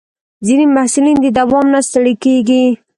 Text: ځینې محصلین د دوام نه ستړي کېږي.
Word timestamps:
ځینې 0.45 0.65
محصلین 0.75 1.17
د 1.21 1.27
دوام 1.37 1.65
نه 1.73 1.79
ستړي 1.87 2.13
کېږي. 2.23 2.63